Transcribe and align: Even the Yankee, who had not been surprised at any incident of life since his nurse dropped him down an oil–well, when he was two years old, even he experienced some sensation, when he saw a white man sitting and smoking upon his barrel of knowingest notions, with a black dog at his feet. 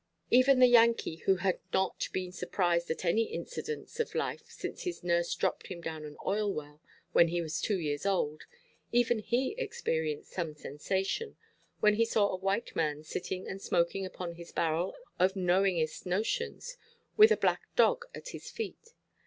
Even 0.31 0.57
the 0.57 0.65
Yankee, 0.65 1.17
who 1.27 1.35
had 1.35 1.59
not 1.71 2.07
been 2.11 2.31
surprised 2.31 2.89
at 2.89 3.05
any 3.05 3.25
incident 3.31 3.99
of 3.99 4.15
life 4.15 4.49
since 4.49 4.81
his 4.81 5.03
nurse 5.03 5.35
dropped 5.35 5.67
him 5.67 5.79
down 5.79 6.05
an 6.05 6.17
oil–well, 6.25 6.81
when 7.11 7.27
he 7.27 7.39
was 7.39 7.61
two 7.61 7.77
years 7.79 8.03
old, 8.03 8.45
even 8.91 9.19
he 9.19 9.53
experienced 9.59 10.31
some 10.31 10.55
sensation, 10.55 11.35
when 11.81 11.93
he 11.97 12.03
saw 12.05 12.29
a 12.29 12.35
white 12.37 12.75
man 12.75 13.03
sitting 13.03 13.47
and 13.47 13.61
smoking 13.61 14.03
upon 14.03 14.33
his 14.33 14.51
barrel 14.51 14.95
of 15.19 15.35
knowingest 15.35 16.07
notions, 16.07 16.77
with 17.15 17.31
a 17.31 17.37
black 17.37 17.61
dog 17.75 18.05
at 18.15 18.29
his 18.29 18.49
feet. 18.49 18.93